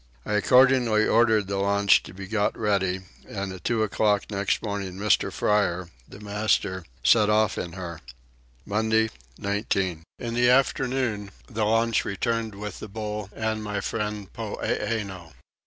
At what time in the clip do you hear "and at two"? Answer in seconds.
3.29-3.83